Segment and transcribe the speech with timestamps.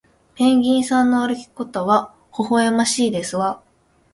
[0.33, 3.61] ペンギンさんの歩き方はほほえましいですわ